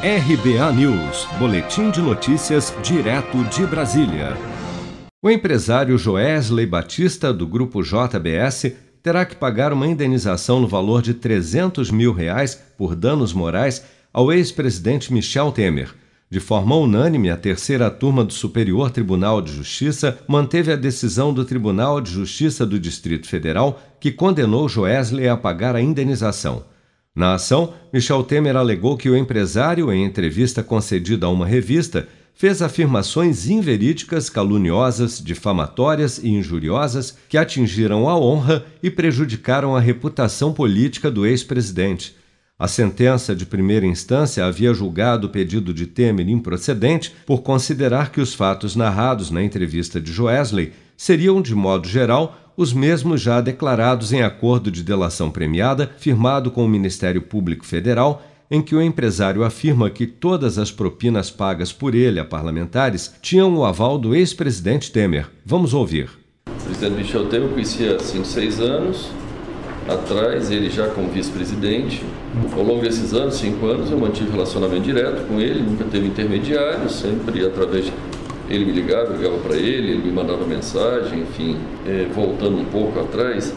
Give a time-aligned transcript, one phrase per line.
[0.00, 4.36] RBA News, Boletim de Notícias, direto de Brasília.
[5.20, 11.14] O empresário Joesley Batista, do grupo JBS, terá que pagar uma indenização no valor de
[11.14, 15.92] 300 mil reais por danos morais ao ex-presidente Michel Temer.
[16.30, 21.44] De forma unânime, a terceira turma do Superior Tribunal de Justiça manteve a decisão do
[21.44, 26.62] Tribunal de Justiça do Distrito Federal, que condenou Joesley a pagar a indenização.
[27.18, 32.62] Na ação, Michel Temer alegou que o empresário, em entrevista concedida a uma revista, fez
[32.62, 41.10] afirmações inverídicas, caluniosas, difamatórias e injuriosas que atingiram a honra e prejudicaram a reputação política
[41.10, 42.14] do ex-presidente.
[42.56, 48.20] A sentença de primeira instância havia julgado o pedido de Temer improcedente por considerar que
[48.20, 54.12] os fatos narrados na entrevista de Joesley seriam, de modo geral, os mesmos já declarados
[54.12, 59.44] em acordo de delação premiada firmado com o Ministério Público Federal, em que o empresário
[59.44, 64.90] afirma que todas as propinas pagas por ele a parlamentares tinham o aval do ex-presidente
[64.90, 65.30] Temer.
[65.46, 66.10] Vamos ouvir.
[66.48, 69.08] O presidente Michel Temer conhecia há 5, 6 anos
[69.88, 72.04] atrás, ele já como vice-presidente.
[72.52, 76.90] Ao longo desses anos, 5 anos, eu mantive relacionamento direto com ele, nunca teve intermediário,
[76.90, 77.92] sempre através de
[78.50, 81.56] ele me ligava, eu ligava para ele, ele me mandava mensagem, enfim.
[81.86, 83.54] É, voltando um pouco atrás,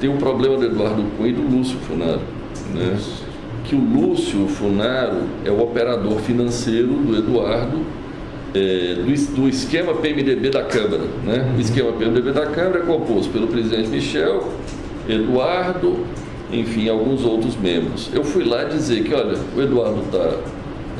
[0.00, 2.20] tem um problema do Eduardo Cunha e do Lúcio Funaro.
[2.74, 2.98] Né?
[3.64, 7.80] Que o Lúcio Funaro é o operador financeiro do Eduardo,
[8.54, 11.04] é, do, do, esquema PMDB da Câmara.
[11.24, 11.54] Né?
[11.56, 14.52] O esquema PMDB da Câmara é composto pelo presidente Michel,
[15.08, 16.04] Eduardo,
[16.52, 18.10] enfim, alguns outros membros.
[18.12, 20.36] Eu fui lá dizer que, olha, o Eduardo está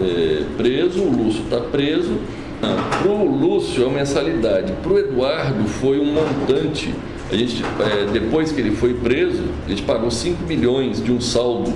[0.01, 2.19] é, preso, o Lúcio está preso,
[2.61, 6.93] para o Lúcio é uma mensalidade, para o Eduardo foi um montante.
[7.31, 11.21] A gente, é, depois que ele foi preso, a gente pagou 5 milhões de um
[11.21, 11.73] saldo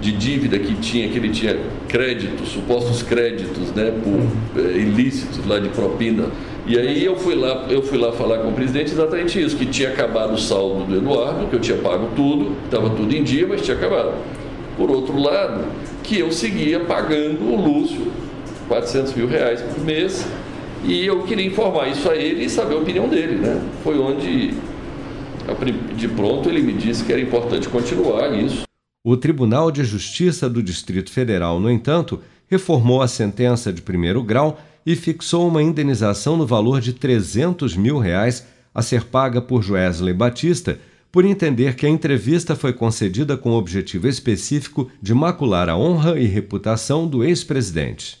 [0.00, 5.58] de dívida que tinha, que ele tinha créditos, supostos créditos, né, por é, ilícitos lá
[5.58, 6.26] de propina.
[6.66, 9.66] E aí eu fui lá, eu fui lá falar com o presidente exatamente isso, que
[9.66, 13.46] tinha acabado o saldo do Eduardo, que eu tinha pago tudo, estava tudo em dia,
[13.46, 14.14] mas tinha acabado.
[14.76, 15.64] Por outro lado,
[16.02, 18.10] que eu seguia pagando o Lúcio
[18.70, 20.24] 400 mil reais por mês.
[20.84, 23.34] E eu queria informar isso a ele e saber a opinião dele.
[23.34, 23.60] Né?
[23.82, 24.54] Foi onde,
[25.96, 28.62] de pronto, ele me disse que era importante continuar isso.
[29.04, 34.60] O Tribunal de Justiça do Distrito Federal, no entanto, reformou a sentença de primeiro grau
[34.86, 40.14] e fixou uma indenização no valor de 300 mil reais a ser paga por Joesley
[40.14, 40.78] Batista
[41.10, 46.18] por entender que a entrevista foi concedida com o objetivo específico de macular a honra
[46.20, 48.20] e reputação do ex-presidente.